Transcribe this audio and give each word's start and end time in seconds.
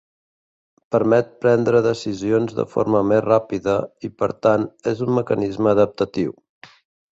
Permet 0.95 1.29
prendre 1.45 1.81
decisions 1.87 2.57
de 2.61 2.65
forma 2.73 3.03
més 3.11 3.23
ràpida 3.27 3.77
i 4.09 4.13
per 4.23 4.33
tant 4.49 4.67
és 4.95 5.07
un 5.09 5.15
mecanisme 5.21 5.73
adaptatiu. 5.77 6.37